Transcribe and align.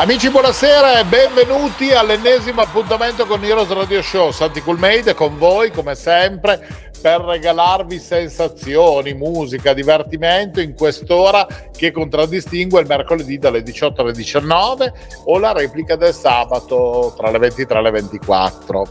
Amici 0.00 0.30
buonasera 0.30 1.00
e 1.00 1.04
benvenuti 1.06 1.90
all'ennesimo 1.90 2.60
appuntamento 2.60 3.26
con 3.26 3.42
Heroes 3.42 3.68
Radio 3.70 4.00
Show. 4.00 4.30
Santi 4.30 4.62
Coolmade 4.62 5.12
con 5.12 5.36
voi 5.36 5.72
come 5.72 5.96
sempre 5.96 6.64
per 7.02 7.20
regalarvi 7.22 7.98
sensazioni, 7.98 9.14
musica, 9.14 9.72
divertimento 9.72 10.60
in 10.60 10.74
quest'ora 10.74 11.44
che 11.76 11.90
contraddistingue 11.90 12.80
il 12.80 12.86
mercoledì 12.86 13.38
dalle 13.38 13.60
18 13.60 14.02
alle 14.02 14.12
19 14.12 14.92
o 15.24 15.38
la 15.40 15.50
replica 15.50 15.96
del 15.96 16.14
sabato 16.14 17.12
tra 17.16 17.32
le 17.32 17.38
23 17.38 17.78
e 17.80 17.82
le 17.82 17.90
24. 17.90 18.86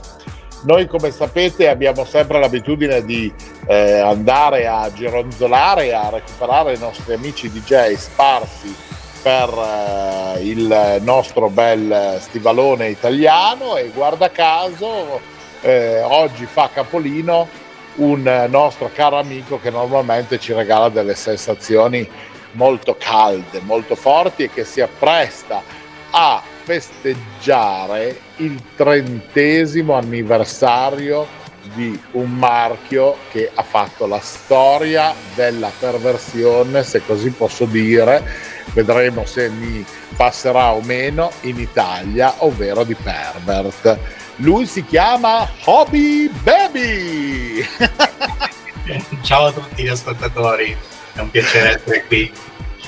Noi 0.63 0.87
come 0.87 1.11
sapete 1.11 1.69
abbiamo 1.69 2.03
sempre 2.03 2.37
l'abitudine 2.41 3.05
di 3.05 3.33
eh, 3.65 3.99
andare 3.99 4.67
a 4.67 4.91
gironzolare 4.91 5.85
e 5.85 5.93
a 5.93 6.09
recuperare 6.09 6.73
i 6.73 6.79
nostri 6.79 7.13
amici 7.13 7.49
DJ 7.49 7.93
sparsi 7.93 8.86
per 9.21 9.49
eh, 10.37 10.43
il 10.43 10.99
nostro 11.01 11.49
bel 11.49 12.17
stivalone 12.19 12.89
italiano 12.89 13.77
e 13.77 13.89
guarda 13.89 14.31
caso 14.31 15.19
eh, 15.61 16.01
oggi 16.01 16.45
fa 16.45 16.69
capolino 16.73 17.47
un 17.95 18.47
nostro 18.49 18.91
caro 18.93 19.17
amico 19.17 19.59
che 19.59 19.69
normalmente 19.69 20.39
ci 20.39 20.53
regala 20.53 20.89
delle 20.89 21.15
sensazioni 21.15 22.07
molto 22.51 22.95
calde, 22.99 23.59
molto 23.61 23.95
forti 23.95 24.43
e 24.43 24.49
che 24.49 24.63
si 24.63 24.81
appresta 24.81 25.61
a 26.11 26.41
festeggiare 26.63 28.19
il 28.37 28.61
trentesimo 28.75 29.93
anniversario 29.93 31.45
di 31.73 31.99
un 32.11 32.31
marchio 32.31 33.17
che 33.31 33.49
ha 33.53 33.63
fatto 33.63 34.05
la 34.05 34.19
storia 34.19 35.13
della 35.35 35.71
perversione, 35.77 36.83
se 36.83 37.01
così 37.05 37.29
posso 37.31 37.65
dire, 37.65 38.23
vedremo 38.73 39.25
se 39.25 39.49
mi 39.49 39.85
passerà 40.15 40.73
o 40.73 40.81
meno 40.81 41.31
in 41.41 41.59
Italia, 41.59 42.33
ovvero 42.39 42.83
di 42.83 42.95
Pervert. 42.95 43.97
Lui 44.37 44.65
si 44.65 44.85
chiama 44.85 45.49
Hobby 45.65 46.29
Baby. 46.43 47.65
Ciao 49.21 49.47
a 49.47 49.51
tutti 49.51 49.83
gli 49.83 49.87
ascoltatori, 49.87 50.75
è 51.13 51.19
un 51.19 51.29
piacere 51.29 51.75
essere 51.75 52.05
qui. 52.05 52.31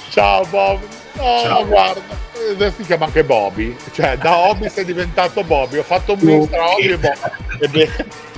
Ciao 0.10 0.46
Bob. 0.46 0.82
Oh, 1.18 1.44
Ciao. 1.44 1.66
guarda, 1.66 2.02
adesso 2.52 2.76
si 2.78 2.86
chiama 2.86 3.06
anche 3.06 3.24
Bobby, 3.24 3.76
cioè 3.92 4.18
da 4.18 4.38
Hobby 4.48 4.70
sei 4.70 4.86
diventato 4.86 5.44
Bobby, 5.44 5.78
ho 5.78 5.84
fatto 5.84 6.14
un 6.14 6.20
mix 6.22 6.50
tra 6.50 6.70
Hobby 6.70 6.88
e 6.88 6.98
Bobby. 6.98 7.90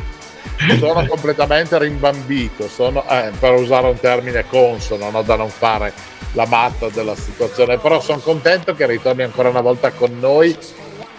sono 0.78 1.06
completamente 1.06 1.78
rimbambito, 1.80 2.68
sono, 2.68 3.08
eh, 3.10 3.32
per 3.40 3.54
usare 3.54 3.88
un 3.88 4.00
termine 4.00 4.46
consono, 4.48 5.10
no, 5.10 5.22
da 5.22 5.36
non 5.36 5.50
fare 5.50 5.94
la 6.34 6.46
matta 6.46 6.90
della 6.90 7.16
situazione, 7.16 7.78
però 7.78 8.00
sono 8.00 8.20
contento 8.20 8.74
che 8.74 8.86
ritorni 8.86 9.24
ancora 9.24 9.50
una 9.50 9.62
volta 9.62 9.92
con 9.92 10.18
noi, 10.20 10.56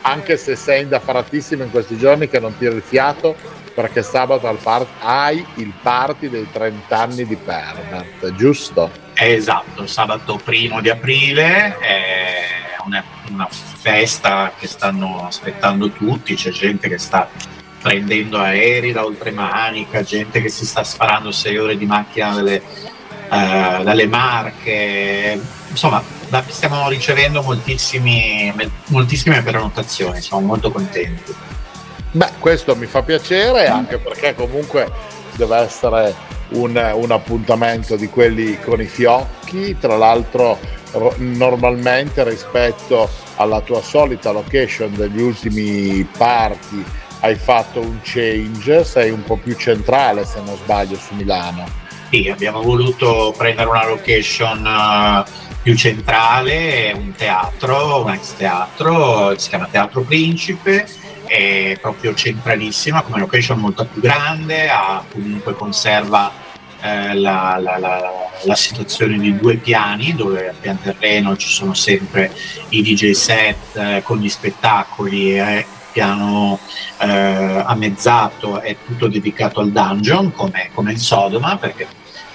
anche 0.02 0.36
se 0.36 0.56
sei 0.56 0.82
indaffaratissimo 0.82 1.62
in 1.62 1.70
questi 1.70 1.96
giorni 1.96 2.28
che 2.28 2.40
non 2.40 2.56
tiri 2.56 2.76
il 2.76 2.82
fiato, 2.82 3.36
perché 3.74 4.02
sabato 4.02 4.52
part- 4.62 4.86
hai 5.00 5.44
il 5.56 5.72
party 5.82 6.28
dei 6.28 6.46
30 6.50 6.98
anni 6.98 7.26
di 7.26 7.36
Pervert, 7.36 8.34
giusto? 8.34 8.90
Esatto, 9.14 9.86
sabato 9.86 10.40
primo 10.42 10.80
di 10.80 10.90
aprile 10.90 11.78
è 11.78 12.44
una, 12.84 13.04
una 13.30 13.48
festa 13.50 14.52
che 14.58 14.66
stanno 14.66 15.26
aspettando 15.26 15.90
tutti, 15.90 16.34
c'è 16.34 16.50
gente 16.50 16.88
che 16.88 16.98
sta 16.98 17.28
prendendo 17.82 18.38
aerei 18.38 18.92
da 18.92 19.04
oltremanica, 19.04 20.02
gente 20.02 20.40
che 20.40 20.48
si 20.48 20.64
sta 20.64 20.84
sparando 20.84 21.32
sei 21.32 21.58
ore 21.58 21.76
di 21.76 21.84
macchina 21.84 22.32
dalle, 22.32 22.62
uh, 23.28 23.82
dalle 23.82 24.06
Marche, 24.06 25.38
insomma 25.68 26.02
stiamo 26.48 26.88
ricevendo 26.88 27.42
moltissime 27.42 29.42
prenotazioni, 29.42 30.20
siamo 30.20 30.46
molto 30.46 30.70
contenti. 30.70 31.34
Beh, 32.12 32.30
questo 32.38 32.76
mi 32.76 32.86
fa 32.86 33.02
piacere 33.02 33.66
anche 33.66 33.98
perché 33.98 34.34
comunque 34.34 34.90
deve 35.34 35.56
essere 35.56 36.14
un, 36.50 36.92
un 36.94 37.10
appuntamento 37.10 37.96
di 37.96 38.08
quelli 38.08 38.58
con 38.60 38.80
i 38.80 38.86
fiocchi, 38.86 39.76
tra 39.78 39.96
l'altro 39.96 40.58
normalmente 41.16 42.22
rispetto 42.22 43.08
alla 43.36 43.62
tua 43.62 43.80
solita 43.80 44.30
location 44.30 44.94
degli 44.94 45.20
ultimi 45.20 46.06
party 46.16 46.84
hai 47.22 47.36
fatto 47.36 47.80
un 47.80 48.00
change, 48.02 48.84
sei 48.84 49.10
un 49.10 49.22
po' 49.22 49.36
più 49.36 49.54
centrale 49.56 50.24
se 50.24 50.40
non 50.40 50.56
sbaglio 50.56 50.96
su 50.96 51.14
Milano. 51.14 51.64
Sì, 52.10 52.28
abbiamo 52.28 52.60
voluto 52.62 53.32
prendere 53.36 53.68
una 53.68 53.86
location 53.86 54.64
uh, 54.66 55.50
più 55.62 55.74
centrale, 55.76 56.92
un 56.92 57.12
teatro, 57.12 58.02
un 58.02 58.10
ex 58.10 58.34
teatro, 58.34 59.38
si 59.38 59.48
chiama 59.48 59.68
Teatro 59.70 60.02
Principe, 60.02 60.86
è 61.24 61.78
proprio 61.80 62.12
centralissima 62.12 63.02
come 63.02 63.20
location 63.20 63.58
molto 63.58 63.86
più 63.86 64.00
grande, 64.00 64.68
ha, 64.68 65.04
comunque 65.10 65.54
conserva 65.54 66.30
eh, 66.82 67.14
la, 67.14 67.56
la, 67.62 67.78
la, 67.78 68.30
la, 68.42 68.54
situazione 68.56 69.16
di 69.16 69.38
due 69.38 69.54
piani 69.54 70.14
dove 70.14 70.48
a 70.48 70.54
pian 70.60 70.80
terreno 70.80 71.36
ci 71.36 71.48
sono 71.48 71.74
sempre 71.74 72.32
i 72.70 72.82
DJ 72.82 73.12
set 73.12 73.76
eh, 73.76 74.02
con 74.02 74.18
gli 74.18 74.28
spettacoli 74.28 75.38
e 75.38 75.64
piano 75.92 76.58
eh, 76.98 77.08
ammezzato 77.08 78.60
è 78.60 78.76
tutto 78.84 79.08
dedicato 79.08 79.60
al 79.60 79.70
dungeon 79.70 80.32
come, 80.32 80.70
come 80.74 80.92
il 80.92 80.98
Sodoma 80.98 81.56
perché 81.56 81.86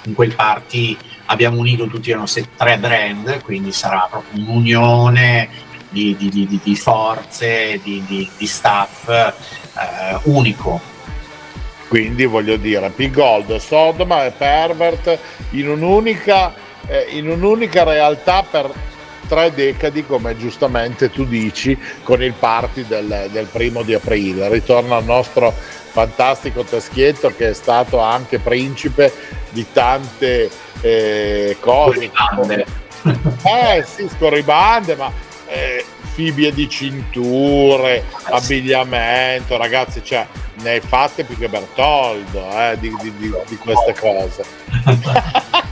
in 0.03 0.13
quel 0.13 0.35
party 0.35 0.95
abbiamo 1.25 1.59
unito 1.59 1.87
tutti 1.87 2.11
i 2.11 2.13
nostri 2.13 2.47
tre 2.55 2.77
brand 2.77 3.41
quindi 3.41 3.71
sarà 3.71 4.07
proprio 4.09 4.41
un'unione 4.41 5.65
di, 5.89 6.15
di, 6.17 6.29
di, 6.29 6.59
di 6.61 6.75
forze, 6.75 7.79
di, 7.81 8.29
staff 8.41 9.07
eh, 9.09 10.19
unico. 10.23 10.79
Quindi 11.87 12.25
voglio 12.25 12.57
dire 12.57 12.89
P-Gold, 12.89 13.55
Sodoma 13.57 14.25
e 14.25 14.31
Pervert 14.31 15.17
in 15.51 15.69
un'unica, 15.69 16.53
eh, 16.85 17.07
in 17.11 17.29
un'unica 17.29 17.83
realtà 17.83 18.43
per 18.43 18.69
tre 19.27 19.53
decadi, 19.53 20.05
come 20.05 20.37
giustamente 20.37 21.09
tu 21.09 21.25
dici, 21.25 21.77
con 22.03 22.23
il 22.23 22.33
party 22.33 22.85
del, 22.85 23.29
del 23.31 23.45
primo 23.45 23.83
di 23.83 23.93
aprile. 23.93 24.49
Ritorno 24.49 24.95
al 24.95 25.03
nostro 25.03 25.53
fantastico 25.91 26.63
Teschietto 26.63 27.33
che 27.35 27.49
è 27.49 27.53
stato 27.53 27.99
anche 27.99 28.39
principe 28.39 29.13
di 29.49 29.65
tante 29.71 30.49
eh, 30.81 31.57
cose. 31.59 32.11
Scorribande. 32.13 32.65
Eh 33.43 33.85
sì, 33.85 34.09
scorribande, 34.09 34.95
ma 34.95 35.11
eh, 35.47 35.85
fibbie 36.13 36.51
di 36.51 36.67
cinture, 36.67 38.03
abbigliamento, 38.23 39.55
ragazzi, 39.57 40.03
cioè 40.03 40.25
ne 40.61 40.71
hai 40.71 40.81
fatte 40.81 41.23
più 41.23 41.37
che 41.37 41.47
Bertoldo 41.47 42.49
eh, 42.51 42.77
di, 42.79 42.95
di, 43.01 43.13
di, 43.17 43.33
di 43.47 43.55
queste 43.57 43.95
cose. 43.99 44.43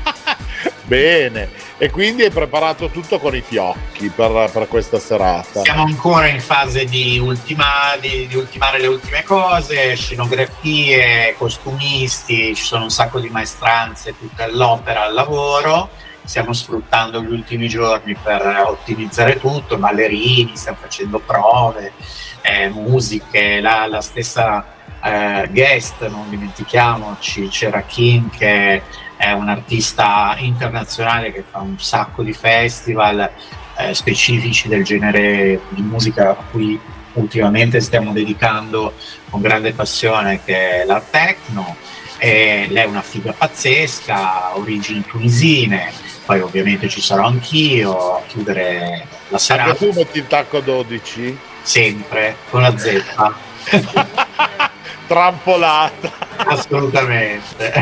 Bene, 0.85 1.49
e 1.79 1.89
quindi 1.89 2.21
hai 2.21 2.29
preparato 2.29 2.89
tutto 2.89 3.17
con 3.17 3.35
i 3.35 3.41
fiocchi 3.41 4.09
per, 4.09 4.51
per 4.53 4.67
questa 4.67 4.99
serata. 4.99 5.61
Siamo 5.61 5.81
ancora 5.81 6.27
in 6.27 6.39
fase 6.39 6.85
di, 6.85 7.17
ultima, 7.17 7.95
di, 7.99 8.27
di, 8.27 8.35
ultimare 8.35 8.79
le 8.79 8.85
ultime 8.87 9.23
cose, 9.23 9.95
scenografie, 9.95 11.33
costumisti, 11.39 12.53
ci 12.53 12.63
sono 12.63 12.83
un 12.83 12.91
sacco 12.91 13.19
di 13.19 13.29
maestranze, 13.29 14.13
tutta 14.17 14.47
l'opera 14.47 15.05
al 15.05 15.13
lavoro. 15.13 15.89
Stiamo 16.23 16.53
sfruttando 16.53 17.19
gli 17.21 17.31
ultimi 17.31 17.67
giorni 17.67 18.15
per 18.15 18.63
ottimizzare 18.67 19.39
tutto, 19.39 19.77
ballerini, 19.77 20.55
stiamo 20.55 20.77
facendo 20.79 21.17
prove, 21.17 21.93
eh, 22.41 22.69
musiche, 22.69 23.59
la, 23.59 23.87
la 23.87 24.01
stessa 24.01 24.65
eh, 25.03 25.47
guest, 25.51 26.07
non 26.07 26.29
dimentichiamoci, 26.29 27.47
c'era 27.47 27.81
Kim 27.81 28.29
che 28.29 28.81
è 29.17 29.31
un 29.31 29.49
artista 29.49 30.35
internazionale 30.39 31.31
che 31.31 31.43
fa 31.49 31.59
un 31.59 31.79
sacco 31.79 32.23
di 32.23 32.33
festival 32.33 33.29
eh, 33.77 33.93
specifici 33.93 34.67
del 34.67 34.83
genere 34.83 35.59
di 35.69 35.81
musica 35.81 36.31
a 36.31 36.43
cui 36.49 36.79
ultimamente 37.13 37.79
stiamo 37.79 38.11
dedicando 38.11 38.93
con 39.29 39.41
grande 39.41 39.73
passione 39.73 40.43
che 40.43 40.81
è 40.81 40.85
l'art 40.85 41.09
techno 41.11 41.75
e 42.17 42.67
lei 42.69 42.83
è 42.83 42.87
una 42.87 43.01
figa 43.01 43.33
pazzesca, 43.33 44.57
origini 44.57 45.03
tunisine, 45.05 45.91
poi 46.25 46.39
ovviamente 46.39 46.87
ci 46.87 47.01
sarò 47.01 47.27
anch'io 47.27 48.17
a 48.17 48.21
chiudere 48.27 49.05
la 49.29 49.37
serata. 49.37 49.71
Anche 49.71 49.89
tu 49.89 49.93
metti 49.93 50.17
il 50.19 50.27
tacco 50.27 50.59
12? 50.59 51.53
sempre, 51.65 52.37
con 52.49 52.61
la 52.61 52.77
zeppa. 52.77 53.35
Trampolata. 55.07 56.11
Assolutamente. 56.37 57.73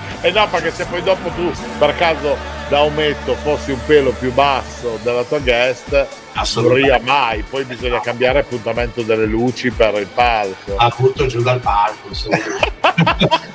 E 0.23 0.27
eh 0.27 0.31
no, 0.31 0.47
perché 0.49 0.71
se 0.71 0.85
poi 0.85 1.01
dopo 1.01 1.29
tu 1.29 1.51
per 1.79 1.95
caso 1.95 2.37
da 2.69 2.83
ometto 2.83 3.33
fossi 3.35 3.71
un 3.71 3.79
pelo 3.87 4.11
più 4.11 4.31
basso 4.31 4.99
della 5.01 5.23
tua 5.23 5.39
guest, 5.39 6.07
non 6.55 7.01
mai, 7.01 7.41
poi 7.41 7.63
bisogna 7.65 7.99
cambiare 8.01 8.39
appuntamento 8.39 9.01
delle 9.01 9.25
luci 9.25 9.71
per 9.71 9.95
il 9.95 10.05
palco. 10.05 10.75
Ah, 10.75 10.93
butto 10.95 11.25
giù 11.25 11.41
dal 11.41 11.59
palco. 11.59 12.09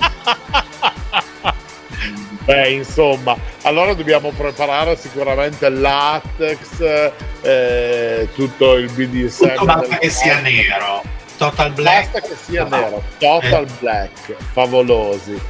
Beh, 2.47 2.71
insomma, 2.71 3.37
allora 3.63 3.95
dobbiamo 3.95 4.31
preparare 4.31 4.97
sicuramente 4.97 5.67
il 5.67 5.81
latex, 5.81 7.13
eh, 7.43 8.29
tutto 8.35 8.75
il 8.75 8.91
BDSM. 8.91 9.49
Tutto 9.49 9.65
basta 9.65 9.99
che 9.99 10.11
sia 10.11 10.41
nero. 10.41 11.03
Total 11.37 11.73
black. 11.73 12.11
Basta 12.13 12.29
che 12.29 12.37
sia 12.37 12.65
nero. 12.65 13.03
Total 13.19 13.65
eh. 13.65 13.73
black. 13.81 14.37
Favolosi. 14.53 15.41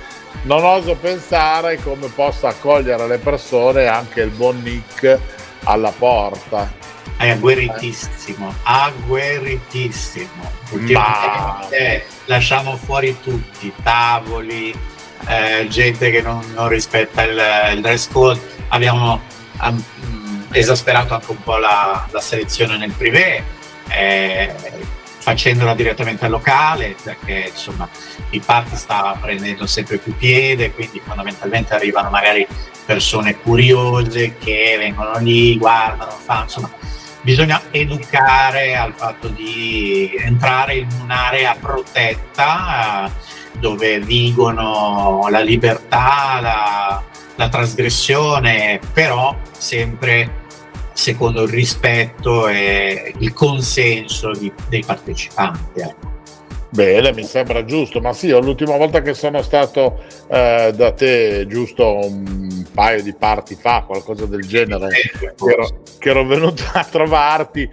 Non 0.46 0.62
oso 0.62 0.94
pensare 0.94 1.76
come 1.82 2.06
possa 2.06 2.48
accogliere 2.48 3.08
le 3.08 3.18
persone 3.18 3.88
anche 3.88 4.20
il 4.20 4.30
buon 4.30 4.62
Nick 4.62 5.18
alla 5.64 5.90
porta. 5.90 6.72
È 7.16 7.30
agguerritissimo, 7.30 8.54
agguerritissimo. 8.62 10.48
Ultimamente 10.70 12.04
Ma... 12.06 12.14
lasciamo 12.26 12.76
fuori 12.76 13.20
tutti, 13.20 13.72
tavoli, 13.82 14.72
eh, 15.26 15.66
gente 15.68 16.12
che 16.12 16.22
non, 16.22 16.40
non 16.54 16.68
rispetta 16.68 17.24
il, 17.24 17.42
il, 17.74 17.80
dress 17.80 18.08
code. 18.12 18.40
Abbiamo 18.68 19.20
um, 19.62 19.84
esasperato 20.52 21.14
anche 21.14 21.30
un 21.32 21.42
po' 21.42 21.56
la, 21.56 22.06
la 22.08 22.20
selezione 22.20 22.76
nel 22.76 22.92
privé, 22.92 23.42
eh, 23.88 24.54
facendola 25.26 25.74
direttamente 25.74 26.24
al 26.24 26.30
locale, 26.30 26.94
perché 27.02 27.50
insomma 27.50 27.88
il 28.30 28.40
party 28.44 28.76
sta 28.76 29.18
prendendo 29.20 29.66
sempre 29.66 29.98
più 29.98 30.16
piede, 30.16 30.70
quindi 30.70 31.02
fondamentalmente 31.04 31.74
arrivano 31.74 32.10
magari 32.10 32.46
persone 32.84 33.34
curiose 33.40 34.36
che 34.36 34.76
vengono 34.78 35.18
lì, 35.18 35.58
guardano, 35.58 36.12
fanno, 36.12 36.42
insomma 36.44 36.70
bisogna 37.22 37.60
educare 37.72 38.76
al 38.76 38.92
fatto 38.94 39.26
di 39.26 40.14
entrare 40.16 40.76
in 40.76 40.88
un'area 41.02 41.56
protetta 41.60 43.10
dove 43.58 43.98
vigono 43.98 45.26
la 45.28 45.40
libertà, 45.40 46.38
la, 46.40 47.02
la 47.34 47.48
trasgressione, 47.48 48.78
però 48.92 49.36
sempre 49.50 50.44
secondo 50.96 51.42
il 51.42 51.50
rispetto 51.50 52.48
e 52.48 53.14
il 53.18 53.32
consenso 53.34 54.30
di, 54.32 54.50
dei 54.68 54.82
partecipanti. 54.84 55.80
Ecco. 55.80 56.14
Bene, 56.70 57.12
mi 57.12 57.22
sembra 57.22 57.64
giusto, 57.64 58.00
ma 58.00 58.12
sì, 58.12 58.28
l'ultima 58.28 58.76
volta 58.76 59.00
che 59.00 59.14
sono 59.14 59.40
stato 59.42 60.02
eh, 60.28 60.72
da 60.74 60.92
te, 60.92 61.46
giusto 61.46 62.06
un 62.06 62.66
paio 62.74 63.02
di 63.02 63.14
parti 63.14 63.54
fa, 63.54 63.84
qualcosa 63.86 64.26
del 64.26 64.46
genere, 64.46 64.88
che 64.88 65.32
ero, 65.50 65.68
che 65.98 66.10
ero 66.10 66.26
venuto 66.26 66.64
a 66.72 66.84
trovarti 66.84 67.70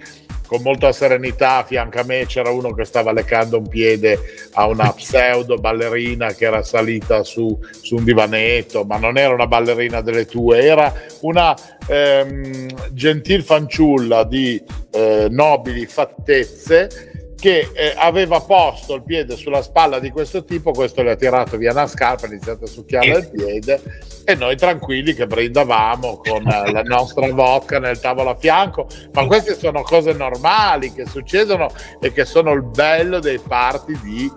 con 0.53 0.61
molta 0.61 0.91
serenità 0.91 1.57
a 1.57 1.63
fianco 1.63 1.99
a 1.99 2.03
me 2.03 2.27
c'era 2.27 2.51
uno 2.51 2.75
che 2.75 2.85
stava 2.85 3.11
leccando 3.11 3.57
un 3.57 3.67
piede 3.67 4.19
a 4.51 4.67
una 4.67 4.93
pseudo 4.93 5.55
ballerina 5.55 6.31
che 6.33 6.45
era 6.45 6.61
salita 6.61 7.23
su, 7.23 7.57
su 7.81 7.95
un 7.95 8.03
divanetto, 8.03 8.83
ma 8.83 8.97
non 8.97 9.17
era 9.17 9.33
una 9.33 9.47
ballerina 9.47 10.01
delle 10.01 10.27
tue, 10.27 10.59
era 10.59 10.93
una 11.21 11.55
ehm, 11.87 12.91
gentil 12.91 13.41
fanciulla 13.41 14.25
di 14.25 14.61
eh, 14.91 15.25
nobili 15.27 15.87
fattezze 15.87 17.12
che 17.43 17.71
eh, 17.73 17.93
aveva 17.97 18.39
posto 18.39 18.95
il 18.95 19.03
piede 19.03 19.35
sulla 19.35 19.61
spalla 19.61 19.99
di 19.99 20.11
questo 20.11 20.45
tipo, 20.45 20.71
questo 20.71 21.01
le 21.01 21.11
ha 21.11 21.15
tirato 21.17 21.57
via 21.57 21.73
una 21.73 21.87
scarpa, 21.87 22.25
ha 22.25 22.29
iniziato 22.29 22.63
a 22.63 22.67
succhiare 22.67 23.07
il 23.07 23.29
piede 23.29 23.81
e 24.23 24.33
noi 24.35 24.55
tranquilli 24.55 25.13
che 25.13 25.27
brindavamo 25.27 26.21
con 26.23 26.47
eh, 26.47 26.71
la 26.71 26.83
nostra 26.83 27.29
vodka 27.33 27.79
nel 27.79 27.99
tavolo 27.99 28.29
a 28.29 28.35
fianco, 28.35 28.87
ma 29.11 29.25
queste 29.25 29.55
sono 29.55 29.81
cose 29.81 30.13
normali 30.13 30.93
che 30.93 31.05
succedono 31.05 31.69
e 31.99 32.13
che 32.13 32.23
sono 32.23 32.53
il 32.53 32.63
bello 32.63 33.19
dei 33.19 33.39
party 33.45 33.99
di, 34.01 34.31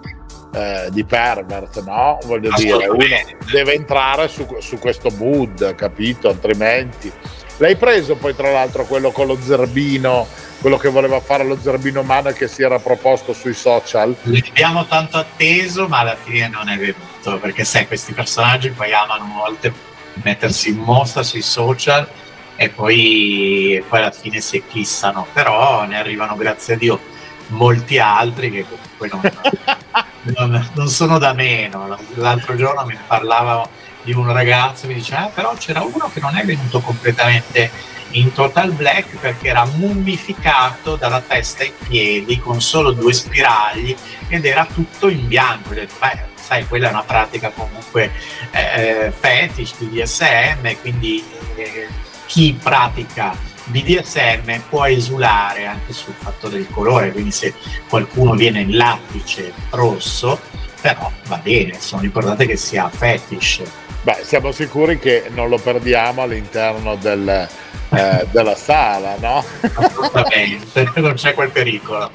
eh, 0.52 0.88
di 0.90 1.04
pervert, 1.04 1.84
no? 1.84 2.18
Voglio 2.24 2.50
dire, 2.56 2.88
uno 2.88 3.04
deve 3.52 3.74
entrare 3.74 4.26
su, 4.26 4.44
su 4.58 4.80
questo 4.80 5.10
mood, 5.10 5.76
capito? 5.76 6.28
Altrimenti... 6.28 7.12
L'hai 7.58 7.76
preso 7.76 8.16
poi 8.16 8.34
tra 8.34 8.50
l'altro 8.50 8.84
quello 8.84 9.10
con 9.10 9.26
lo 9.26 9.38
zerbino 9.40 10.26
quello 10.60 10.78
che 10.78 10.88
voleva 10.88 11.20
fare 11.20 11.44
lo 11.44 11.58
Zerbino 11.60 12.02
Mana 12.02 12.32
che 12.32 12.48
si 12.48 12.62
era 12.62 12.78
proposto 12.78 13.32
sui 13.32 13.54
social. 13.54 14.16
L'abbiamo 14.22 14.86
tanto 14.86 15.18
atteso, 15.18 15.86
ma 15.86 16.00
alla 16.00 16.16
fine 16.16 16.48
non 16.48 16.68
è 16.68 16.76
venuto, 16.76 17.38
perché 17.38 17.64
sai, 17.64 17.86
questi 17.86 18.12
personaggi 18.12 18.70
poi 18.70 18.92
amano 18.92 19.24
molte 19.24 19.72
mettersi 20.14 20.70
in 20.70 20.78
mostra 20.78 21.22
sui 21.22 21.42
social 21.42 22.08
e 22.56 22.68
poi, 22.70 23.82
poi 23.86 23.98
alla 23.98 24.10
fine 24.10 24.40
si 24.40 24.56
eclissano, 24.56 25.26
però 25.32 25.84
ne 25.84 25.98
arrivano, 25.98 26.36
grazie 26.36 26.74
a 26.74 26.78
Dio, 26.78 27.00
molti 27.48 27.98
altri 27.98 28.50
che 28.50 28.64
comunque 28.66 29.08
non, 29.12 30.50
non, 30.50 30.70
non 30.72 30.88
sono 30.88 31.18
da 31.18 31.32
meno. 31.34 31.96
L'altro 32.14 32.56
giorno 32.56 32.84
mi 32.86 32.98
parlava 33.06 33.68
di 34.06 34.12
un 34.12 34.32
ragazzo 34.32 34.84
e 34.84 34.88
mi 34.88 34.94
diceva, 34.94 35.24
ah, 35.24 35.30
però 35.34 35.52
c'era 35.58 35.82
uno 35.82 36.08
che 36.12 36.20
non 36.20 36.36
è 36.36 36.44
venuto 36.44 36.78
completamente 36.78 37.70
in 38.10 38.32
total 38.32 38.70
black 38.70 39.16
perché 39.18 39.48
era 39.48 39.66
mummificato 39.66 40.94
dalla 40.94 41.20
testa 41.20 41.64
ai 41.64 41.72
piedi 41.88 42.38
con 42.38 42.62
solo 42.62 42.92
due 42.92 43.12
spiragli 43.12 43.94
ed 44.28 44.44
era 44.44 44.64
tutto 44.72 45.08
in 45.08 45.26
bianco. 45.26 45.70
Ho 45.70 45.74
detto, 45.74 45.94
beh, 45.98 46.20
sai, 46.34 46.66
quella 46.68 46.86
è 46.86 46.90
una 46.90 47.02
pratica 47.02 47.50
comunque 47.50 48.12
eh, 48.52 49.12
fetish, 49.14 49.74
BDSM, 49.78 50.80
quindi 50.80 51.24
eh, 51.56 51.88
chi 52.26 52.56
pratica 52.62 53.36
BDSM 53.64 54.60
può 54.68 54.86
esulare 54.86 55.66
anche 55.66 55.92
sul 55.92 56.14
fatto 56.16 56.48
del 56.48 56.68
colore, 56.70 57.10
quindi 57.10 57.32
se 57.32 57.52
qualcuno 57.88 58.34
viene 58.34 58.60
in 58.60 58.76
lattice 58.76 59.52
rosso, 59.70 60.40
però 60.80 61.10
va 61.26 61.38
bene, 61.38 61.80
sono 61.80 62.02
l'importante 62.02 62.46
che 62.46 62.56
sia 62.56 62.88
fetish. 62.88 63.62
Beh, 64.06 64.18
siamo 64.22 64.52
sicuri 64.52 65.00
che 65.00 65.24
non 65.30 65.48
lo 65.48 65.58
perdiamo 65.58 66.22
all'interno 66.22 66.94
del, 66.94 67.28
eh, 67.28 68.26
della 68.30 68.54
sala, 68.54 69.16
no? 69.18 69.44
Assolutamente, 69.74 70.92
non 70.94 71.14
c'è 71.14 71.34
quel 71.34 71.50
pericolo. 71.50 72.12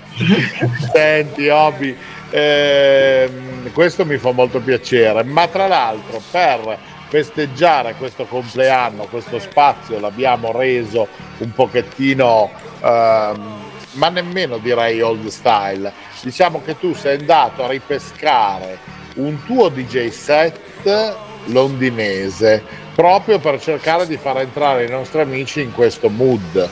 Senti, 0.94 1.50
Obi, 1.50 1.94
eh, 2.30 3.30
questo 3.74 4.06
mi 4.06 4.18
fa 4.18 4.32
molto 4.32 4.62
piacere, 4.62 5.26
ma 5.26 5.50
tra 5.50 5.68
l'altro 5.68 6.22
per 6.32 6.78
festeggiare 7.10 7.96
questo 7.96 8.24
compleanno, 8.24 9.08
questo 9.08 9.38
spazio 9.40 10.00
l'abbiamo 10.00 10.54
reso 10.54 11.10
un 11.40 11.52
pochettino, 11.52 12.52
ehm, 12.82 13.56
ma 13.96 14.08
nemmeno 14.08 14.60
direi 14.60 15.02
old 15.02 15.28
style. 15.28 15.92
Diciamo 16.22 16.62
che 16.64 16.80
tu 16.80 16.94
sei 16.94 17.18
andato 17.18 17.66
a 17.66 17.68
ripescare 17.68 18.78
un 19.16 19.44
tuo 19.44 19.68
DJ 19.68 20.08
set 20.08 21.28
londinese 21.46 22.64
proprio 22.94 23.40
per 23.40 23.62
cercare 23.62 24.06
di 24.08 24.18
far 24.18 24.40
entrare 24.40 24.86
i 24.86 24.90
nostri 24.90 25.22
amici 25.22 25.62
in 25.62 25.72
questo 25.72 26.10
mood. 26.10 26.70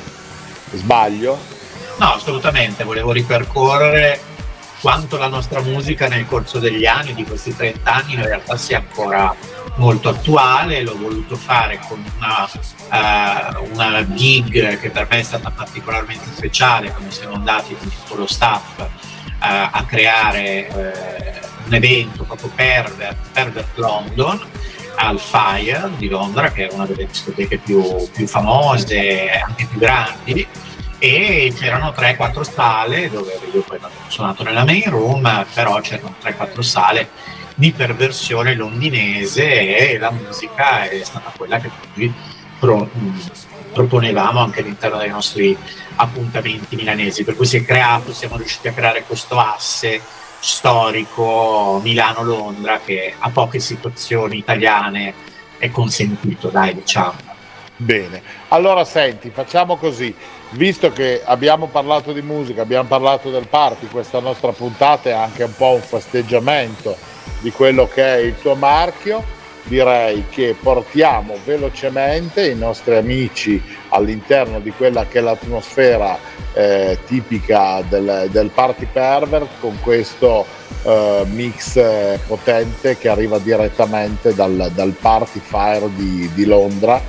Sbaglio? 0.71 1.37
No, 1.97 2.13
assolutamente, 2.13 2.83
volevo 2.83 3.11
ripercorrere 3.11 4.19
quanto 4.79 5.17
la 5.17 5.27
nostra 5.27 5.61
musica 5.61 6.07
nel 6.07 6.25
corso 6.25 6.59
degli 6.59 6.85
anni, 6.85 7.13
di 7.13 7.25
questi 7.25 7.55
30 7.55 7.93
anni, 7.93 8.13
in 8.13 8.23
realtà 8.23 8.55
sia 8.55 8.77
ancora 8.77 9.35
molto 9.75 10.09
attuale, 10.09 10.81
l'ho 10.81 10.97
voluto 10.97 11.35
fare 11.35 11.79
con 11.87 12.03
una, 12.17 12.49
uh, 13.59 13.73
una 13.73 14.13
gig 14.13 14.79
che 14.79 14.89
per 14.89 15.07
me 15.09 15.19
è 15.19 15.23
stata 15.23 15.51
particolarmente 15.51 16.27
speciale, 16.33 16.91
quando 16.91 17.11
siamo 17.11 17.35
andati 17.35 17.75
con 17.75 17.89
tutto 17.89 18.15
lo 18.15 18.27
staff 18.27 18.87
uh, 19.39 19.69
a 19.71 19.85
creare 19.87 20.67
uh, 20.71 21.67
un 21.67 21.73
evento 21.73 22.23
proprio 22.23 22.51
Pervert, 22.53 23.17
Pervert 23.31 23.77
London, 23.77 24.41
al 24.95 25.19
Fire 25.19 25.89
di 25.97 26.09
Londra, 26.09 26.51
che 26.51 26.67
è 26.67 26.73
una 26.73 26.85
delle 26.85 27.05
discoteche 27.05 27.57
più, 27.57 28.09
più 28.11 28.27
famose 28.27 29.29
anche 29.31 29.65
più 29.65 29.79
grandi, 29.79 30.45
e 30.97 31.53
c'erano 31.57 31.93
3-4 31.97 32.41
sale 32.41 33.09
dove 33.09 33.39
io 33.53 33.61
poi 33.61 33.77
ho 33.81 33.89
suonato 34.07 34.43
nella 34.43 34.65
main 34.65 34.89
room, 34.89 35.45
però 35.53 35.79
c'erano 35.79 36.15
3-4 36.21 36.59
sale 36.59 37.09
di 37.55 37.71
perversione 37.71 38.55
londinese 38.55 39.91
e 39.91 39.97
la 39.97 40.11
musica 40.11 40.89
è 40.89 41.01
stata 41.03 41.31
quella 41.35 41.59
che 41.59 41.69
noi 41.93 42.13
pro, 42.59 42.89
proponevamo 43.71 44.39
anche 44.39 44.61
all'interno 44.61 44.97
dei 44.97 45.09
nostri 45.09 45.57
appuntamenti 45.95 46.75
milanesi, 46.75 47.23
per 47.23 47.35
cui 47.35 47.45
si 47.45 47.57
è 47.57 47.65
creato, 47.65 48.13
siamo 48.13 48.37
riusciti 48.37 48.67
a 48.67 48.73
creare 48.73 49.03
questo 49.03 49.37
asse 49.39 50.01
storico 50.39 51.79
Milano-Londra 51.83 52.79
che 52.83 53.13
a 53.17 53.29
poche 53.29 53.59
situazioni 53.59 54.37
italiane 54.37 55.13
è 55.57 55.69
consentito, 55.69 56.49
dai 56.49 56.73
diciamo. 56.73 57.27
Bene, 57.75 58.21
allora 58.49 58.83
senti, 58.83 59.29
facciamo 59.29 59.77
così. 59.77 60.13
visto 60.51 60.91
che 60.91 61.21
abbiamo 61.23 61.67
parlato 61.67 62.11
di 62.11 62.21
musica, 62.21 62.61
abbiamo 62.61 62.87
parlato 62.87 63.29
del 63.29 63.47
party, 63.47 63.87
questa 63.87 64.19
nostra 64.19 64.51
puntata 64.51 65.09
è 65.09 65.13
anche 65.13 65.43
un 65.43 65.55
po' 65.55 65.71
un 65.71 65.81
festeggiamento 65.81 66.97
di 67.39 67.51
quello 67.51 67.87
che 67.87 68.03
è 68.03 68.17
il 68.17 68.35
tuo 68.39 68.55
marchio, 68.55 69.23
direi 69.69 70.25
che 70.29 70.55
portiamo 70.59 71.37
velocemente 71.45 72.49
i 72.49 72.55
nostri 72.55 72.95
amici 72.95 73.61
all'interno 73.89 74.59
di 74.59 74.71
quella 74.71 75.05
che 75.05 75.19
è 75.19 75.21
l'atmosfera 75.21 76.17
eh, 76.53 76.97
tipica 77.05 77.81
del, 77.87 78.27
del, 78.31 78.49
party 78.49 78.87
pervert 78.91 79.47
con 79.59 79.77
questo 79.81 80.45
eh, 80.83 81.23
mix 81.31 81.75
eh, 81.77 82.19
potente 82.25 82.97
che 82.97 83.07
arriva 83.07 83.37
direttamente 83.37 84.33
dal, 84.33 84.71
dal 84.73 84.95
Party 84.99 85.39
Fire 85.39 85.89
di, 85.95 86.29
di 86.33 86.45
Londra. 86.45 87.01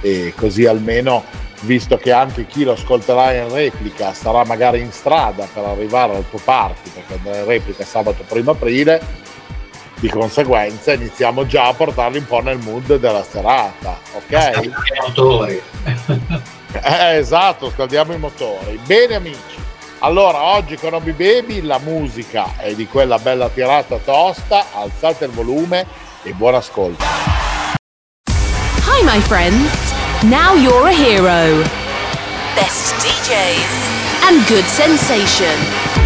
E 0.00 0.32
così 0.36 0.66
almeno 0.66 1.24
visto 1.62 1.96
che 1.96 2.12
anche 2.12 2.46
chi 2.46 2.64
lo 2.64 2.72
ascolterà 2.72 3.32
in 3.32 3.52
replica 3.52 4.12
sarà 4.12 4.44
magari 4.44 4.80
in 4.80 4.92
strada 4.92 5.46
per 5.52 5.64
arrivare 5.64 6.16
al 6.16 6.28
tuo 6.28 6.40
party, 6.42 6.90
perché 6.90 7.14
andrà 7.14 7.38
in 7.38 7.46
replica 7.46 7.84
sabato 7.84 8.24
1 8.28 8.50
aprile, 8.50 9.00
di 9.98 10.08
conseguenza 10.08 10.92
iniziamo 10.92 11.46
già 11.46 11.68
a 11.68 11.74
portarli 11.74 12.18
un 12.18 12.26
po' 12.26 12.42
nel 12.42 12.58
mood 12.58 12.96
della 12.96 13.24
serata, 13.24 13.98
ok? 14.12 14.60
I 14.62 14.72
motori. 15.00 15.62
eh, 16.72 17.16
esatto, 17.16 17.70
scaldiamo 17.70 18.12
i 18.12 18.18
motori. 18.18 18.78
Bene 18.84 19.14
amici, 19.14 19.56
allora 20.00 20.42
oggi 20.42 20.76
con 20.76 20.92
Obi 20.92 21.12
Baby 21.12 21.62
la 21.62 21.78
musica 21.78 22.56
è 22.58 22.74
di 22.74 22.86
quella 22.86 23.18
bella 23.18 23.48
tirata 23.48 23.96
tosta, 23.96 24.66
alzate 24.74 25.24
il 25.24 25.30
volume 25.30 25.86
e 26.22 26.32
buon 26.32 26.54
ascolto. 26.54 27.04
Hi 28.28 29.02
my 29.02 29.20
friends! 29.20 29.92
Now 30.22 30.54
you're 30.54 30.88
a 30.88 30.92
hero. 30.92 31.62
Best 32.54 32.94
DJs 33.02 34.28
and 34.28 34.46
good 34.46 34.64
sensation. 34.64 36.05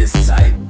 music 0.00 0.20
is 0.20 0.69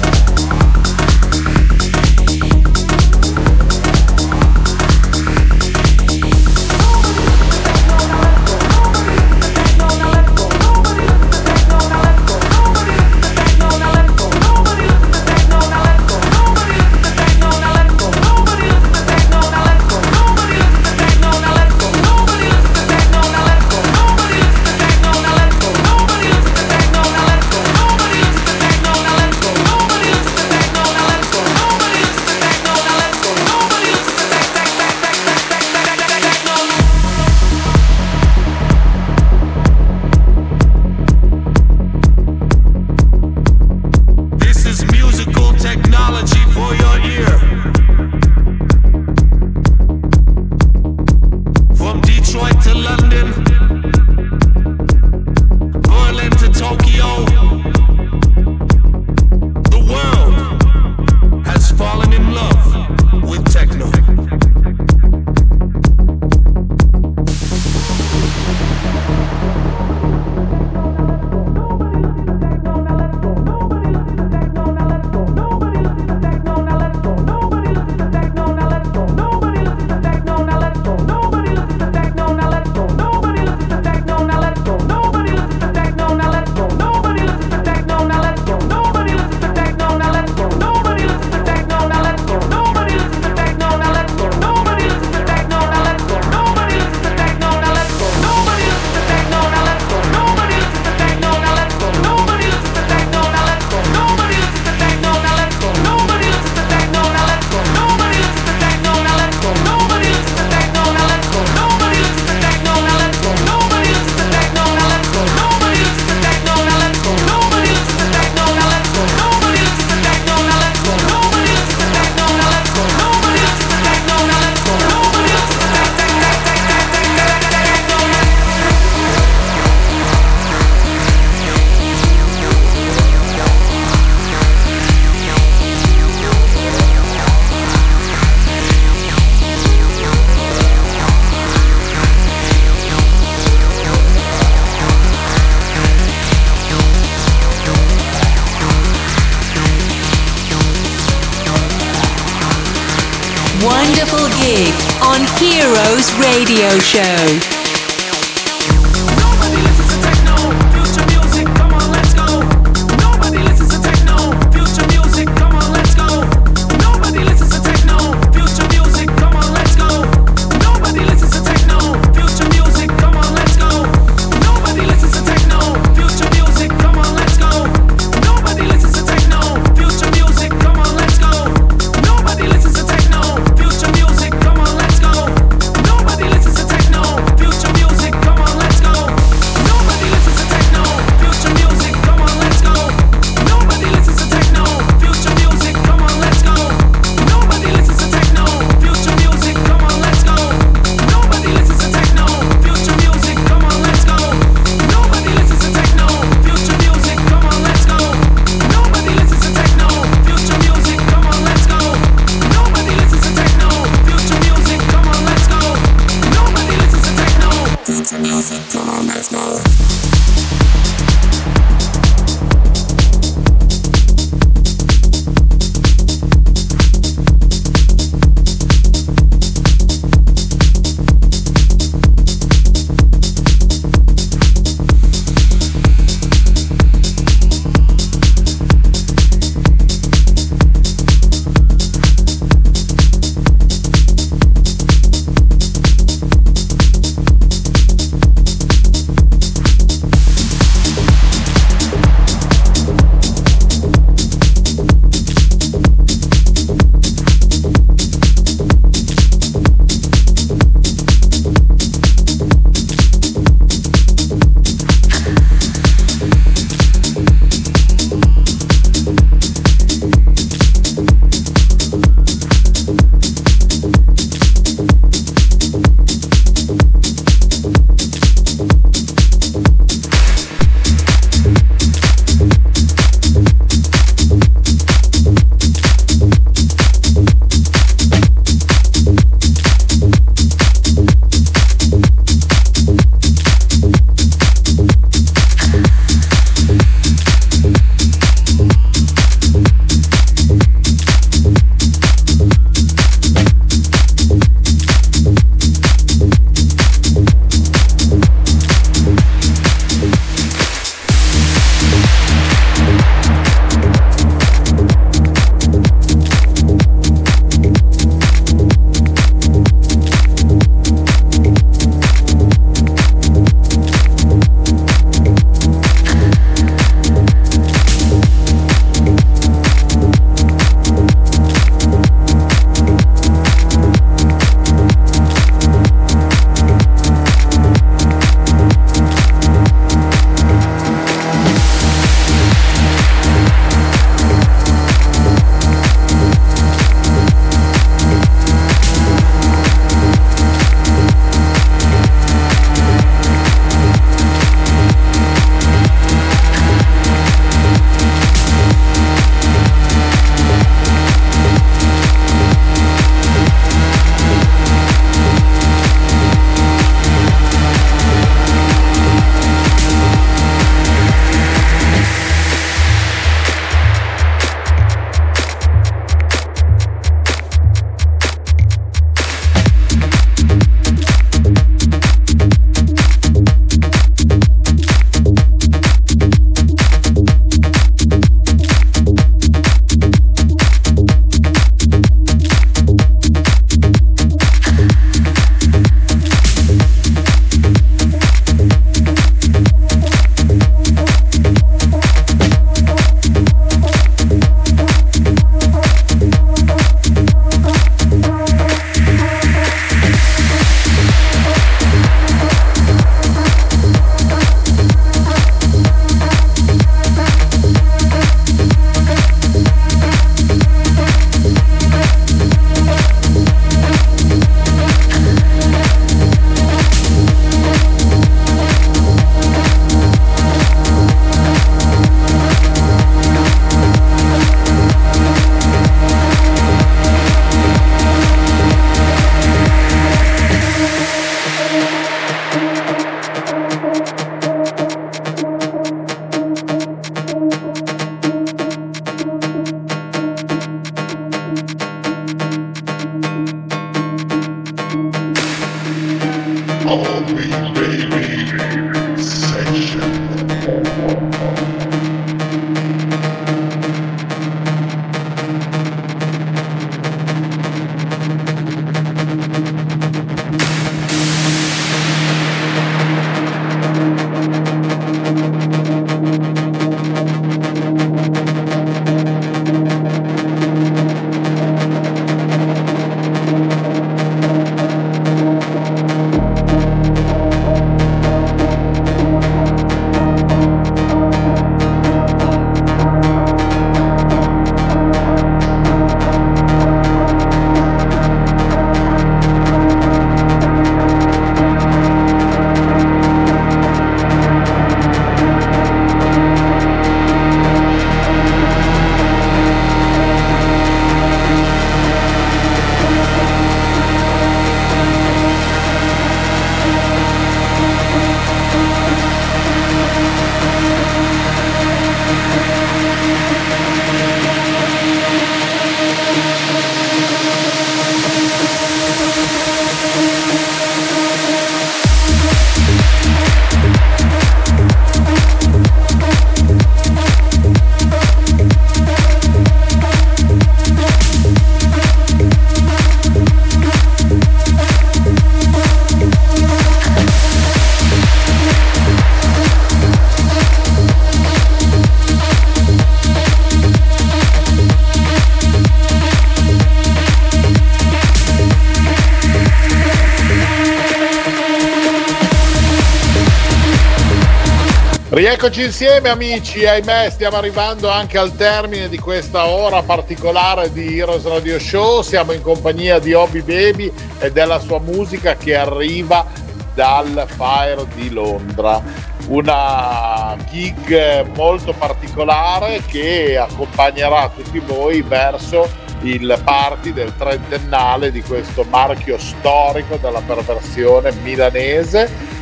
Rieccoci 565.41 565.85
insieme 565.85 566.29
amici, 566.29 566.85
ahimè 566.85 567.31
stiamo 567.31 567.57
arrivando 567.57 568.11
anche 568.11 568.37
al 568.37 568.55
termine 568.55 569.09
di 569.09 569.17
questa 569.17 569.65
ora 569.65 570.03
particolare 570.03 570.93
di 570.93 571.17
Heroes 571.17 571.45
Radio 571.45 571.79
Show, 571.79 572.21
siamo 572.21 572.51
in 572.51 572.61
compagnia 572.61 573.17
di 573.17 573.33
Hobby 573.33 573.63
Baby 573.63 574.13
e 574.37 574.51
della 574.51 574.77
sua 574.77 574.99
musica 574.99 575.55
che 575.55 575.75
arriva 575.75 576.45
dal 576.93 577.47
Fire 577.47 578.05
di 578.13 578.29
Londra, 578.29 579.01
una 579.47 580.55
gig 580.69 581.47
molto 581.55 581.91
particolare 581.93 583.01
che 583.07 583.57
accompagnerà 583.57 584.47
tutti 584.55 584.77
voi 584.77 585.23
verso 585.23 585.89
il 586.21 586.61
party 586.63 587.13
del 587.13 587.35
trentennale 587.35 588.31
di 588.31 588.43
questo 588.43 588.83
marchio 588.83 589.39
storico 589.39 590.17
della 590.17 590.41
perversione 590.45 591.31
milanese 591.41 592.59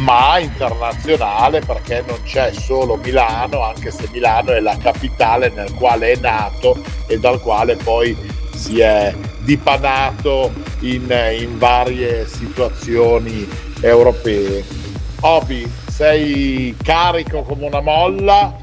ma 0.00 0.38
internazionale 0.38 1.60
perché 1.60 2.02
non 2.06 2.22
c'è 2.22 2.52
solo 2.52 2.96
Milano, 2.96 3.62
anche 3.62 3.90
se 3.90 4.08
Milano 4.12 4.52
è 4.52 4.60
la 4.60 4.76
capitale 4.76 5.50
nel 5.50 5.72
quale 5.74 6.12
è 6.12 6.16
nato 6.16 6.76
e 7.06 7.18
dal 7.18 7.40
quale 7.40 7.76
poi 7.76 8.16
si 8.54 8.80
è 8.80 9.14
dipanato 9.40 10.52
in, 10.80 11.12
in 11.38 11.58
varie 11.58 12.26
situazioni 12.26 13.48
europee. 13.80 14.64
Obi, 15.20 15.70
sei 15.88 16.74
carico 16.82 17.42
come 17.42 17.66
una 17.66 17.80
molla 17.80 18.62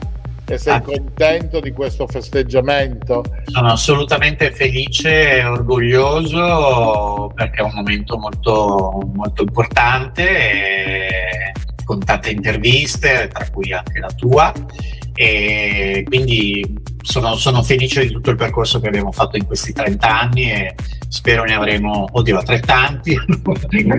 e 0.53 0.57
sei 0.57 0.73
Ah. 0.75 0.81
contento 0.81 1.59
di 1.59 1.71
questo 1.71 2.07
festeggiamento? 2.07 3.23
Sono 3.45 3.71
assolutamente 3.71 4.51
felice 4.51 5.37
e 5.37 5.45
orgoglioso 5.45 7.31
perché 7.35 7.61
è 7.61 7.63
un 7.63 7.71
momento 7.73 8.17
molto, 8.17 8.99
molto 9.13 9.43
importante, 9.43 10.29
e 10.29 11.51
con 11.83 11.99
tante 11.99 12.29
interviste, 12.31 13.29
tra 13.33 13.49
cui 13.49 13.73
anche 13.73 13.99
la 13.99 14.09
tua. 14.15 14.53
E 15.13 16.03
quindi 16.07 16.79
sono, 17.01 17.35
sono 17.35 17.61
felice 17.63 18.05
di 18.07 18.11
tutto 18.11 18.29
il 18.29 18.37
percorso 18.37 18.79
che 18.79 18.87
abbiamo 18.87 19.11
fatto 19.11 19.35
in 19.35 19.45
questi 19.45 19.73
30 19.73 20.19
anni 20.19 20.51
e 20.51 20.75
spero 21.09 21.43
ne 21.43 21.53
avremo, 21.53 22.07
oddio, 22.11 22.37
a 22.37 22.43
30 22.43 22.73
anni 22.75 23.15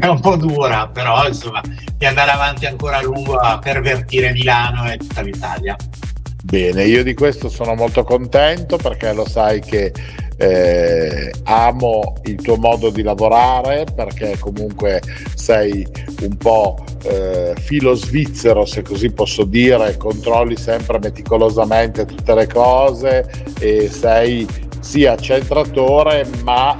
è 0.01 0.07
un 0.07 0.21
po' 0.21 0.37
dura, 0.37 0.89
però 0.89 1.27
insomma, 1.27 1.61
di 1.97 2.07
andare 2.07 2.31
avanti 2.31 2.65
ancora 2.65 2.99
a 2.99 3.03
lungo 3.03 3.37
a 3.37 3.59
pervertire 3.59 4.33
Milano 4.33 4.91
e 4.91 4.97
tutta 4.97 5.21
l'Italia. 5.21 5.77
Bene, 6.45 6.85
io 6.85 7.05
di 7.05 7.15
questo 7.15 7.49
sono 7.49 7.75
molto 7.77 8.03
contento 8.03 8.77
perché 8.77 9.13
lo 9.13 9.27
sai 9.29 9.61
che 9.61 9.93
eh, 10.39 11.33
amo 11.45 12.15
il 12.25 12.35
tuo 12.35 12.57
modo 12.57 12.91
di 12.91 13.03
lavorare 13.03 13.87
perché 13.95 14.37
comunque 14.41 15.01
sei 15.37 15.87
un 16.21 16.37
po' 16.37 16.85
eh, 17.05 17.55
filo 17.61 17.95
svizzero 17.95 18.65
se 18.65 18.83
così 18.83 19.13
posso 19.13 19.45
dire, 19.45 19.97
controlli 19.97 20.57
sempre 20.57 20.99
meticolosamente 20.99 22.07
tutte 22.07 22.35
le 22.35 22.49
cose 22.49 23.31
e 23.61 23.89
sei 23.89 24.45
sì 24.81 25.07
accentratore 25.07 26.27
ma 26.43 26.77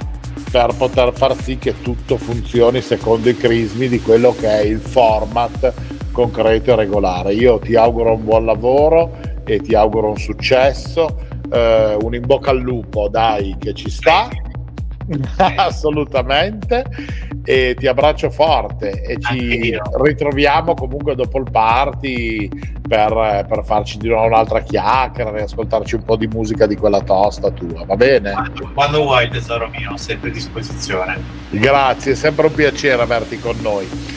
per 0.51 0.75
poter 0.77 1.13
far 1.13 1.41
sì 1.41 1.57
che 1.57 1.81
tutto 1.81 2.17
funzioni 2.17 2.81
secondo 2.81 3.29
i 3.29 3.37
crismi 3.37 3.87
di 3.87 4.01
quello 4.01 4.35
che 4.37 4.49
è 4.49 4.61
il 4.61 4.79
format 4.79 5.73
concreto 6.11 6.73
e 6.73 6.75
regolare. 6.75 7.33
Io 7.33 7.59
ti 7.59 7.75
auguro 7.75 8.13
un 8.13 8.23
buon 8.23 8.45
lavoro 8.45 9.31
e 9.45 9.59
ti 9.59 9.75
auguro 9.75 10.09
un 10.09 10.17
successo, 10.17 11.19
eh, 11.51 11.97
un 12.01 12.15
in 12.15 12.25
bocca 12.25 12.51
al 12.51 12.59
lupo, 12.59 13.07
dai, 13.09 13.55
che 13.59 13.73
ci 13.73 13.89
sta. 13.89 14.29
Assolutamente 15.57 16.83
e 17.45 17.75
ti 17.77 17.87
abbraccio 17.87 18.29
forte 18.29 19.01
e 19.01 19.19
ci 19.19 19.77
ritroviamo 20.01 20.73
comunque 20.73 21.13
dopo 21.15 21.39
il 21.39 21.51
party 21.51 22.49
per, 22.87 23.45
per 23.47 23.63
farci 23.65 23.97
di 23.97 24.07
nuovo 24.07 24.27
un'altra 24.27 24.61
chiacchiera 24.61 25.35
e 25.35 25.43
ascoltarci 25.43 25.95
un 25.95 26.03
po' 26.03 26.15
di 26.15 26.27
musica 26.27 26.65
di 26.65 26.75
quella 26.75 27.01
tosta 27.01 27.51
tua, 27.51 27.83
va 27.85 27.95
bene? 27.95 28.31
Quando, 28.31 28.71
quando 28.73 29.03
vuoi, 29.03 29.29
tesoro 29.29 29.67
mio, 29.67 29.97
sempre 29.97 30.29
a 30.29 30.33
disposizione. 30.33 31.19
Grazie, 31.49 32.13
è 32.13 32.15
sempre 32.15 32.47
un 32.47 32.53
piacere 32.53 33.01
averti 33.01 33.39
con 33.39 33.57
noi. 33.61 34.12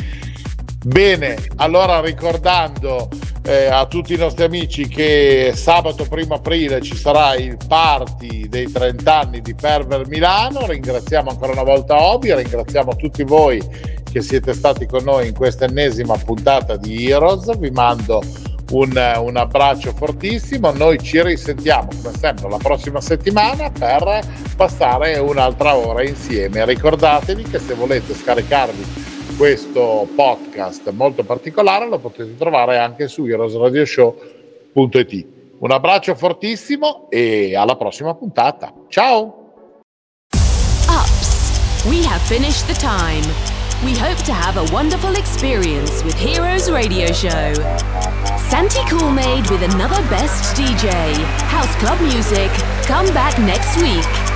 Bene, 0.86 1.36
allora 1.56 2.00
ricordando 2.00 3.08
eh, 3.42 3.66
a 3.66 3.86
tutti 3.86 4.14
i 4.14 4.16
nostri 4.16 4.44
amici 4.44 4.86
che 4.86 5.50
sabato 5.52 6.06
1 6.08 6.32
aprile 6.32 6.80
ci 6.80 6.94
sarà 6.94 7.34
il 7.34 7.56
party 7.66 8.48
dei 8.48 8.70
30 8.70 9.18
anni 9.18 9.40
di 9.40 9.52
Perver 9.52 10.06
Milano, 10.06 10.64
ringraziamo 10.64 11.30
ancora 11.30 11.50
una 11.50 11.64
volta 11.64 12.00
Obi, 12.00 12.32
ringraziamo 12.32 12.94
tutti 12.94 13.24
voi 13.24 13.60
che 14.08 14.22
siete 14.22 14.54
stati 14.54 14.86
con 14.86 15.02
noi 15.02 15.26
in 15.26 15.34
questa 15.34 15.64
ennesima 15.64 16.16
puntata 16.18 16.76
di 16.76 17.10
Heroes, 17.10 17.58
vi 17.58 17.70
mando 17.70 18.22
un, 18.70 19.14
un 19.22 19.36
abbraccio 19.36 19.92
fortissimo, 19.92 20.70
noi 20.70 21.02
ci 21.02 21.20
risentiamo 21.20 21.88
come 22.00 22.16
sempre 22.16 22.48
la 22.48 22.58
prossima 22.58 23.00
settimana 23.00 23.72
per 23.72 24.20
passare 24.54 25.18
un'altra 25.18 25.74
ora 25.74 26.04
insieme. 26.04 26.64
Ricordatevi 26.64 27.42
che 27.42 27.58
se 27.58 27.74
volete 27.74 28.14
scaricarvi 28.14 29.14
questo 29.36 30.08
podcast 30.14 30.88
molto 30.90 31.22
particolare 31.22 31.86
lo 31.86 31.98
potete 31.98 32.34
trovare 32.36 32.78
anche 32.78 33.08
su 33.08 33.26
heroesradioshow.it. 33.26 35.26
Un 35.58 35.70
abbraccio 35.70 36.14
fortissimo 36.14 37.08
e 37.10 37.56
alla 37.56 37.76
prossima 37.76 38.14
puntata. 38.14 38.72
Ciao! 38.88 39.44
Ups, 40.88 41.84
we 41.86 42.04
have 42.04 42.20
finished 42.26 42.66
the 42.66 42.74
time. 42.74 43.24
We 43.84 43.94
hope 43.94 44.22
to 44.24 44.32
have 44.32 44.56
a 44.56 44.64
wonderful 44.72 45.14
experience 45.16 46.02
with 46.02 46.14
Heroes 46.14 46.70
Radio 46.70 47.12
Show. 47.12 47.52
Santi 48.48 48.80
Coolmade 48.88 49.50
with 49.50 49.62
another 49.62 50.02
best 50.08 50.56
DJ. 50.56 50.90
House 51.48 51.76
Club 51.76 52.00
Music. 52.00 52.50
Come 52.86 53.12
back 53.12 53.38
next 53.38 53.76
week. 53.82 54.35